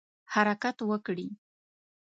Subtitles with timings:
[0.33, 1.27] حرکت وکړي.